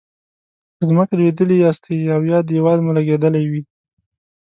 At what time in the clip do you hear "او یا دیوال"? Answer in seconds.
2.15-2.79